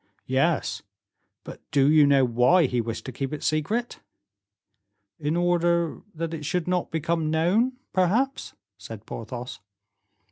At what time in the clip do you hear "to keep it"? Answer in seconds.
3.05-3.43